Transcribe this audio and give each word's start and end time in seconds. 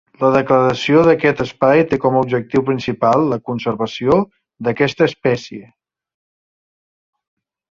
La 0.21 0.29
declaració 0.35 1.01
d’aquest 1.07 1.43
espai 1.45 1.83
té 1.91 1.99
com 2.05 2.17
a 2.17 2.23
objectiu 2.25 2.65
principal 2.69 3.27
la 3.33 3.39
conservació 3.51 4.17
d'aquesta 4.69 5.09
espècie. 5.11 5.63